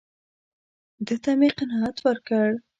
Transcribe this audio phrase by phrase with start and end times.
[1.05, 2.47] ده ته مې قناعت ورکړ.